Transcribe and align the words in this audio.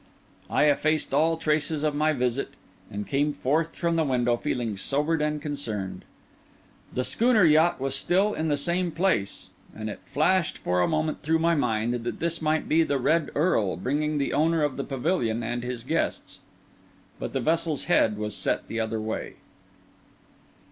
I 0.49 0.63
effaced 0.63 1.13
all 1.13 1.37
traces 1.37 1.83
of 1.83 1.93
my 1.93 2.11
visit, 2.11 2.55
and 2.89 3.05
came 3.05 3.33
forth 3.35 3.75
from 3.75 3.97
the 3.97 4.03
window 4.03 4.35
feeling 4.35 4.75
sobered 4.75 5.21
and 5.21 5.39
concerned. 5.39 6.05
The 6.91 7.03
schooner 7.03 7.43
yacht 7.43 7.79
was 7.79 7.93
still 7.93 8.33
in 8.33 8.47
the 8.47 8.57
same 8.57 8.89
place; 8.89 9.49
and 9.75 9.91
it 9.91 9.99
flashed 10.07 10.57
for 10.57 10.81
a 10.81 10.87
moment 10.87 11.21
through 11.21 11.37
my 11.37 11.53
mind 11.53 11.93
that 12.03 12.19
this 12.19 12.41
might 12.41 12.67
be 12.67 12.81
the 12.81 12.97
Red 12.97 13.29
Earl 13.35 13.77
bringing 13.77 14.17
the 14.17 14.33
owner 14.33 14.63
of 14.63 14.75
the 14.75 14.83
pavilion 14.83 15.43
and 15.43 15.61
his 15.63 15.83
guests. 15.83 16.41
But 17.19 17.33
the 17.33 17.39
vessel's 17.39 17.83
head 17.83 18.17
was 18.17 18.35
set 18.35 18.67
the 18.67 18.79
other 18.79 18.99
way. 18.99 19.35